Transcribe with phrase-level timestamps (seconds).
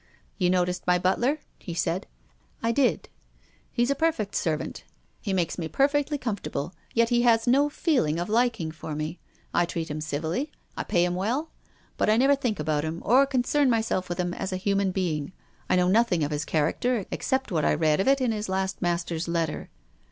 [0.39, 2.07] "You noticed my butler?" he said."
[2.63, 3.07] I did.""
[3.71, 4.83] He's a perfect servant.
[5.21, 6.73] He makes me per fectly comfortable.
[6.95, 9.19] Yet li' lias no feeling of liking for me.
[9.53, 10.51] I treat him civilly.
[10.75, 11.97] I pay him 276 TONGUES OP^ CONSCIENCE.
[11.97, 11.97] well.
[11.97, 15.33] But I never think about him, or concern myself with him as a human being.
[15.69, 18.81] I know nothing of his character except what I read of it in his last
[18.81, 19.69] master's letter.